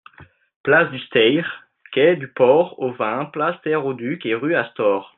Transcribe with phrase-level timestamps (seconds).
[0.63, 5.09] Place du Steïr, quai du Port au Vin, place Terre au Duc et rue Astor.